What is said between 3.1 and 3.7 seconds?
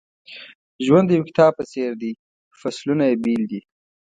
بېل دي.